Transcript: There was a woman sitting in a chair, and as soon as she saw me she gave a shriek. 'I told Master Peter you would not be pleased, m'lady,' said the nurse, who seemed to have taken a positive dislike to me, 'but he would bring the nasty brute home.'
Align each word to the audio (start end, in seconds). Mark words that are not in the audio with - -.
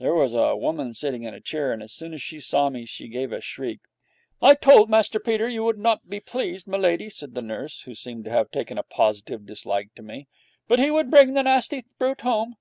There 0.00 0.16
was 0.16 0.34
a 0.34 0.56
woman 0.56 0.92
sitting 0.92 1.22
in 1.22 1.34
a 1.34 1.40
chair, 1.40 1.72
and 1.72 1.84
as 1.84 1.92
soon 1.92 2.12
as 2.12 2.20
she 2.20 2.40
saw 2.40 2.68
me 2.68 2.84
she 2.84 3.06
gave 3.06 3.30
a 3.30 3.40
shriek. 3.40 3.78
'I 4.42 4.56
told 4.56 4.90
Master 4.90 5.20
Peter 5.20 5.48
you 5.48 5.62
would 5.64 5.78
not 5.78 6.08
be 6.08 6.18
pleased, 6.18 6.66
m'lady,' 6.66 7.08
said 7.12 7.34
the 7.36 7.42
nurse, 7.42 7.82
who 7.82 7.94
seemed 7.94 8.24
to 8.24 8.30
have 8.30 8.50
taken 8.50 8.76
a 8.76 8.82
positive 8.82 9.46
dislike 9.46 9.94
to 9.94 10.02
me, 10.02 10.26
'but 10.66 10.80
he 10.80 10.90
would 10.90 11.12
bring 11.12 11.34
the 11.34 11.42
nasty 11.44 11.84
brute 11.96 12.22
home.' 12.22 12.56